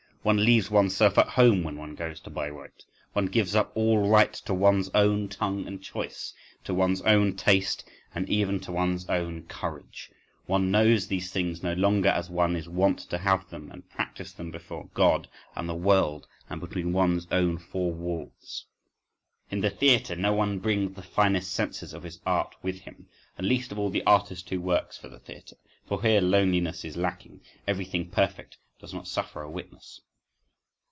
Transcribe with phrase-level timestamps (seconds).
[0.23, 4.31] One leaves oneself at home when one goes to Bayreuth, one gives up all right
[4.33, 6.31] to one's own tongue and choice,
[6.63, 10.11] to one's own taste and even to one's own courage,
[10.45, 14.31] one knows these things no longer as one is wont to have them and practise
[14.31, 18.67] them before God and the world and between one's own four walls.
[19.49, 23.07] In the theatre no one brings the finest senses of his art with him,
[23.39, 27.41] and least of all the artist who works for the theatre,—for here loneliness is lacking;
[27.65, 29.99] everything perfect does not suffer a witness.